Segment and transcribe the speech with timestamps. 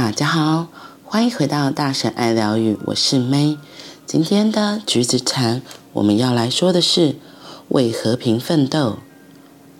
[0.00, 0.68] 大家好，
[1.02, 3.58] 欢迎回到大神爱疗愈，我是 May。
[4.06, 5.60] 今天的橘子禅，
[5.92, 7.16] 我们要来说的是
[7.70, 8.98] 为和平奋斗。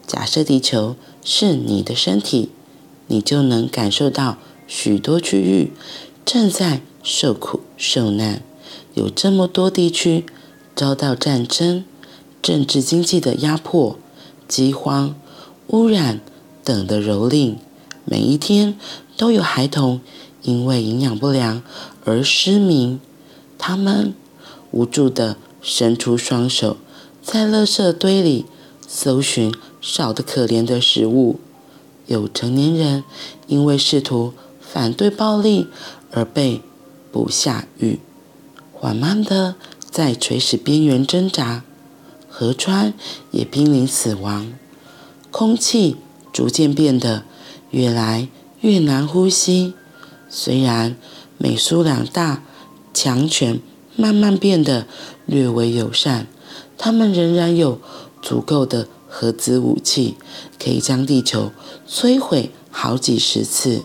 [0.08, 2.50] 假设地球是你的身体，
[3.06, 5.72] 你就能感受到许多区域
[6.24, 8.42] 正在受苦受难，
[8.94, 10.26] 有这么多地区
[10.74, 11.84] 遭到战争、
[12.42, 13.96] 政治经济的压迫、
[14.48, 15.14] 饥荒、
[15.68, 16.20] 污染
[16.64, 17.54] 等的蹂躏，
[18.04, 18.76] 每一天。
[19.18, 20.00] 都有孩童
[20.42, 21.60] 因为营养不良
[22.04, 23.00] 而失明，
[23.58, 24.14] 他们
[24.70, 26.76] 无助地伸出双手，
[27.20, 28.46] 在垃圾堆里
[28.86, 31.40] 搜寻少得可怜的食物。
[32.06, 33.02] 有成年人
[33.48, 35.66] 因为试图反对暴力
[36.12, 36.62] 而被
[37.10, 37.98] 捕下狱，
[38.72, 39.56] 缓慢地
[39.90, 41.64] 在垂死边缘挣扎。
[42.28, 42.94] 河川
[43.32, 44.52] 也濒临死亡，
[45.32, 45.96] 空气
[46.32, 47.24] 逐渐变得
[47.72, 48.28] 越来
[48.60, 49.74] 越难呼吸。
[50.28, 50.96] 虽然
[51.38, 52.42] 美苏两大
[52.92, 53.60] 强权
[53.96, 54.86] 慢慢变得
[55.26, 56.26] 略微友善，
[56.76, 57.80] 他们仍然有
[58.20, 60.16] 足够的核子武器，
[60.62, 61.50] 可以将地球
[61.88, 63.84] 摧毁好几十次。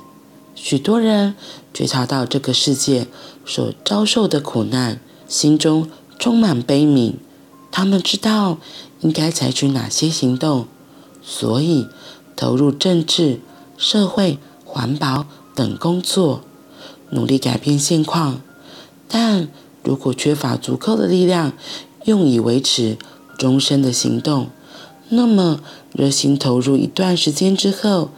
[0.56, 1.36] 许多人
[1.74, 3.08] 觉察到这个世界
[3.46, 7.14] 所遭受的苦难，心中充满悲悯。
[7.72, 8.58] 他们知道
[9.02, 10.68] 应该采取哪些行动，
[11.22, 11.88] 所以
[12.36, 13.40] 投入政治、
[13.78, 14.40] 社会。
[14.74, 16.42] 环保等工作，
[17.12, 18.42] 努力改变现况，
[19.08, 19.48] 但
[19.84, 21.54] 如果缺乏足够的力量
[22.06, 22.98] 用以维持
[23.38, 24.48] 终身的行动，
[25.10, 25.60] 那么
[25.92, 28.10] 热心投入一段时间之后，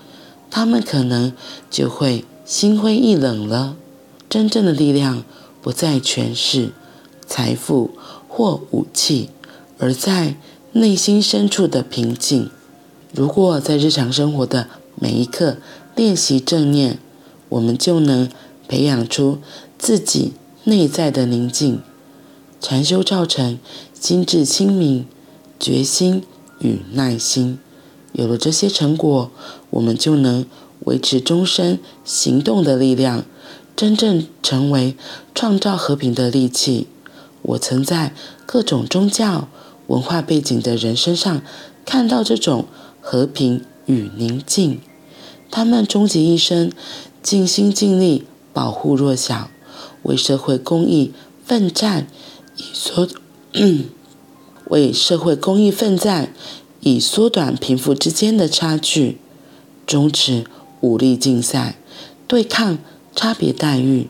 [0.50, 1.33] 他们可能
[1.70, 3.76] 就会心灰意冷了。
[4.30, 5.26] 真正的力量
[5.61, 6.72] 不在权势、
[7.28, 7.92] 财富
[8.30, 9.30] 或武器，
[9.78, 10.38] 而在
[10.72, 12.50] 内心深处的平静。
[13.14, 15.58] 如果在日常生活的每一刻，
[15.96, 17.00] 练习正念，
[17.50, 18.30] 我们就能
[18.68, 19.40] 培养出
[19.78, 20.33] 自己
[20.66, 21.82] 内在的宁静。
[22.60, 23.60] 禅修造成
[23.94, 25.05] 心智清明、
[25.60, 26.23] 决心
[26.60, 27.60] 与耐心。
[28.11, 29.32] 有了这些成果，
[29.70, 30.45] 我们就能
[30.86, 33.23] 维持终身行动的力量，
[33.76, 34.95] 真正成为
[35.34, 36.88] 创造和平的利器。
[37.42, 38.14] 我曾在
[38.45, 39.48] 各种宗教
[39.88, 41.42] 文化背景的人身上
[41.86, 42.66] 看到这种
[43.00, 44.82] 和平与宁静。
[45.55, 46.70] 他们终其一生，
[47.23, 49.49] 尽心尽力保护弱小，
[50.04, 51.14] 为社会公益
[51.45, 52.08] 奋战，
[52.58, 53.08] 以缩
[54.67, 56.33] 为社会公益奋战，
[56.82, 59.17] 以缩短贫富之间的差距，
[59.88, 60.43] 终止
[60.82, 61.77] 武力竞赛，
[62.27, 62.77] 对抗
[63.16, 64.10] 差别待遇，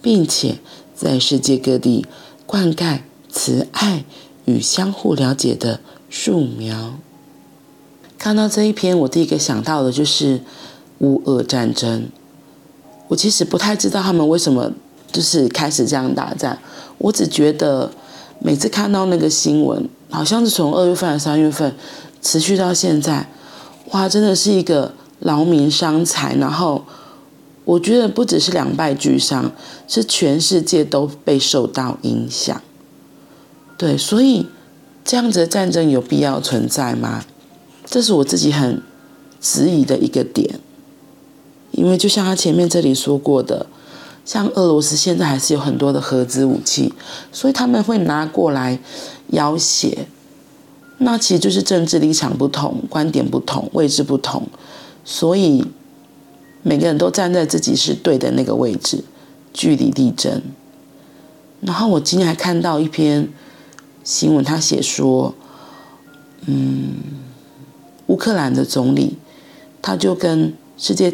[0.00, 0.60] 并且
[0.94, 2.06] 在世界各地
[2.46, 4.04] 灌溉慈爱
[4.44, 7.00] 与相互了解的树苗。
[8.16, 10.42] 看到这一篇，我第一个想到的就是。
[11.00, 12.08] 乌俄战争，
[13.08, 14.72] 我其实不太知道他们为什么
[15.12, 16.58] 就是开始这样打战。
[16.98, 17.90] 我只觉得
[18.38, 21.74] 每次看到那个新闻，好像是从二月份三月份
[22.22, 23.28] 持续到现在，
[23.90, 26.34] 哇，真的是一个劳民伤财。
[26.36, 26.84] 然后
[27.64, 29.52] 我觉得不只是两败俱伤，
[29.86, 32.60] 是全世界都被受到影响。
[33.76, 34.46] 对，所以
[35.04, 37.24] 这样子的战争有必要存在吗？
[37.84, 38.82] 这是我自己很
[39.40, 40.58] 质疑的一个点。
[41.76, 43.66] 因为就像他前面这里说过的，
[44.24, 46.94] 像俄罗斯现在还是有很多的核子武器，
[47.30, 48.80] 所以他们会拿过来
[49.28, 50.08] 要挟。
[50.98, 54.48] 那其实就是政治立场不同、观点不同、位置不同，
[55.04, 55.66] 所以
[56.62, 59.04] 每个人都站在自己是对的那个位置，
[59.52, 60.40] 据理力争。
[61.60, 63.28] 然后我今天还看到一篇
[64.02, 65.34] 新闻，他写说，
[66.46, 66.94] 嗯，
[68.06, 69.18] 乌克兰的总理
[69.82, 71.12] 他就跟世界。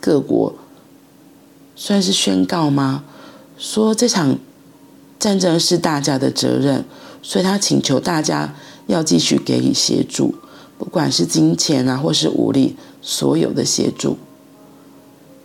[0.00, 0.54] 各国
[1.76, 3.04] 算是宣告吗？
[3.58, 4.38] 说这场
[5.18, 6.84] 战争是大家的责任，
[7.22, 8.54] 所以他请求大家
[8.86, 10.34] 要继续给予协助，
[10.78, 14.16] 不管是金钱啊，或是武力，所有的协助。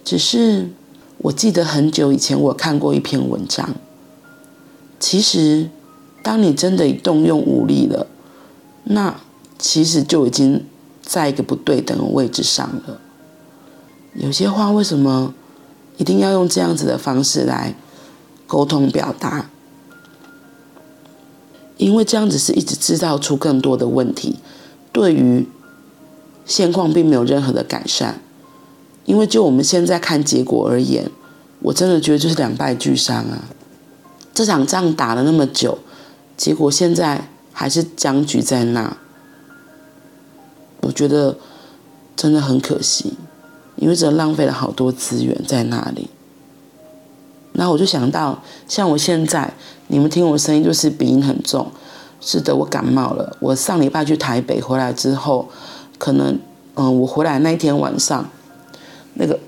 [0.05, 0.69] 只是
[1.17, 3.75] 我记得很久以前我看过一篇文章，
[4.99, 5.69] 其实
[6.23, 8.07] 当你真的动用武力了，
[8.85, 9.19] 那
[9.59, 10.65] 其实就已经
[11.01, 13.01] 在一个不对等的位置上了。
[14.15, 15.33] 有些话为什么
[15.97, 17.75] 一定要用这样子的方式来
[18.47, 19.49] 沟通表达？
[21.77, 24.39] 因为这样子是一直制造出更多的问题，
[24.93, 25.47] 对于
[26.45, 28.21] 现况并没有任何的改善。
[29.03, 31.11] 因为就我们现在看结果而言，
[31.59, 33.43] 我真的觉得就是两败俱伤啊！
[34.33, 35.77] 这场仗打了那么久，
[36.35, 38.97] 结果现在还是僵局在那，
[40.81, 41.37] 我觉得
[42.15, 43.13] 真的很可惜。
[43.75, 46.09] 因为这浪费了好多资源在那里。
[47.53, 49.53] 然后我就想到，像我现在，
[49.87, 51.71] 你们听我声音就是鼻音很重，
[52.19, 53.37] 是的，我感冒了。
[53.39, 55.47] 我上礼拜去台北回来之后，
[55.97, 56.37] 可能，
[56.73, 58.29] 嗯，我回来那一天晚上，
[59.13, 59.39] 那个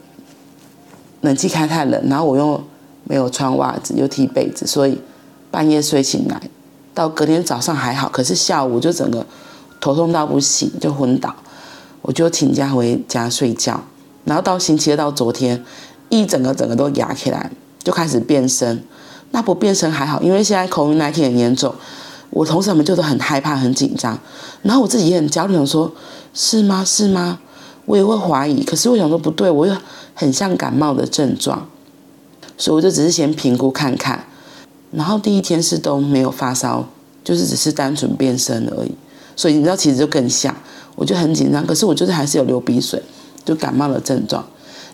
[1.19, 2.63] 冷气开太冷，然后我又
[3.03, 5.01] 没有穿袜子，又踢被子，所以
[5.51, 6.41] 半夜睡醒来，
[6.93, 9.25] 到隔天早上还好，可是下午就整个
[9.81, 11.35] 头痛到不行，就昏倒，
[12.03, 13.83] 我就请假回家睡觉，
[14.27, 15.65] 然后到星期二到昨天，
[16.09, 17.49] 一整个整个都压起来。
[17.83, 18.81] 就开始变声，
[19.31, 21.73] 那不变声还好，因为现在 COVID-19 很严重，
[22.31, 24.19] 我同事们就都很害怕、很紧张，
[24.61, 25.89] 然后我自己也很焦虑，想说
[26.33, 26.83] 是吗？
[26.83, 27.39] 是吗？
[27.85, 29.73] 我也会怀疑，可是我想说不对，我又
[30.13, 31.65] 很像感冒的症状，
[32.57, 34.25] 所以我就只是先评估看看，
[34.91, 36.85] 然后第一天是都没有发烧，
[37.23, 38.91] 就是只是单纯变声而已，
[39.37, 40.53] 所以你知道其实就更像，
[40.95, 43.01] 我就很紧张，可是我就是还是有流鼻水，
[43.47, 44.45] 就感冒的症状，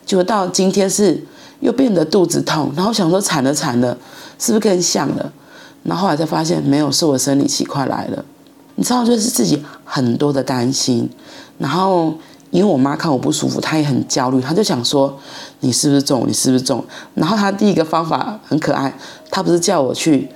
[0.05, 1.25] 结果到今天是。
[1.59, 3.97] 又变得肚子痛，然后想说惨了惨了，
[4.37, 5.31] 是不是更像了？
[5.83, 8.25] 然后后来才发现没有，是我生理期快来了。
[8.75, 11.09] 你知道，就是自己很多的担心。
[11.57, 12.13] 然后
[12.51, 15.17] 因为我妈看我不舒服，她也很焦虑，她就想说
[15.61, 16.25] 你是不是中？
[16.27, 16.83] 你是不是中？
[17.13, 18.93] 然后她第一个方法很可爱，
[19.31, 20.27] 她不是叫我去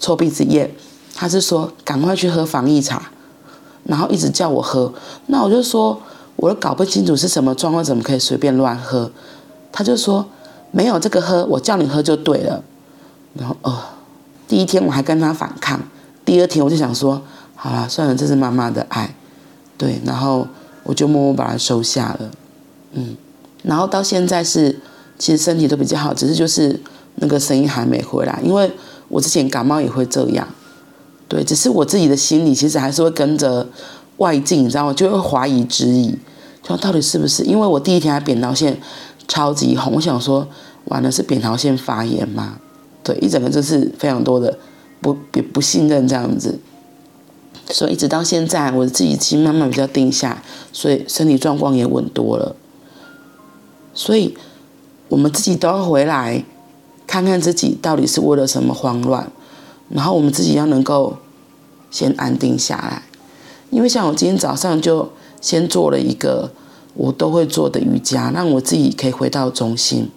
[0.00, 0.74] 抽鼻子液，
[1.14, 3.00] 她是说赶快去喝防疫茶，
[3.84, 4.92] 然后一直叫我喝。
[5.26, 6.02] 那我就说
[6.36, 9.10] 我都搞不清楚是什么状况，怎么可以随便乱喝？
[9.72, 10.26] 他就说。
[10.76, 12.60] 没有这个喝，我叫你喝就对了。
[13.34, 13.78] 然后哦，
[14.48, 15.80] 第一天我还跟他反抗，
[16.24, 17.22] 第二天我就想说，
[17.54, 19.14] 好了，算了，这是妈妈的爱，
[19.78, 20.00] 对。
[20.04, 20.48] 然后
[20.82, 22.30] 我就默默把它收下了，
[22.90, 23.16] 嗯。
[23.62, 24.80] 然后到现在是，
[25.16, 26.80] 其实身体都比较好，只是就是
[27.14, 28.72] 那个声音还没回来，因为
[29.06, 30.48] 我之前感冒也会这样，
[31.28, 31.44] 对。
[31.44, 33.64] 只是我自己的心里其实还是会跟着
[34.18, 34.92] 外境，你知道吗？
[34.92, 36.14] 就会怀疑质疑，
[36.62, 37.42] 就到底是不是？
[37.44, 38.80] 因为我第一天还扁桃腺。
[39.26, 40.46] 超级红，我想说，
[40.84, 42.58] 完了是扁桃腺发炎吗？
[43.02, 44.58] 对，一整个就是非常多的
[45.00, 46.60] 不不不信任这样子，
[47.70, 50.42] 所以一直到现在，我自己心慢慢比较定下，
[50.74, 52.54] 所以身体状况也稳多了。
[53.94, 54.36] 所以，
[55.08, 56.44] 我们自己都要回来
[57.06, 59.32] 看看自己到底是为了什么慌乱，
[59.88, 61.16] 然后我们自己要能够
[61.90, 63.02] 先安定下来，
[63.74, 65.10] 因为像我今天早上就
[65.42, 66.50] 先做了一个。
[66.96, 70.08] 我都会做的瑜伽，让我自己可以回到中心。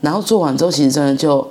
[0.00, 1.46] 然后做完之后，其实真的就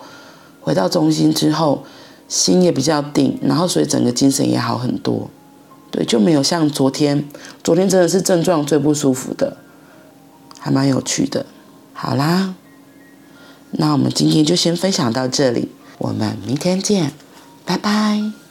[0.61, 1.83] 回到中心之后，
[2.27, 5.29] 心也比较定，然后所以整个精神也好很多。
[5.91, 7.29] 对，就没有像昨天，
[7.63, 9.57] 昨天真的是症状最不舒服的，
[10.57, 11.45] 还蛮有趣的。
[11.93, 12.55] 好啦，
[13.73, 15.69] 那我们今天就先分享到这里，
[15.99, 17.11] 我们明天见，
[17.63, 18.42] 拜拜。